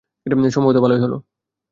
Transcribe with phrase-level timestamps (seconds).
[0.51, 1.17] সম্ভবত ভালোই হলো।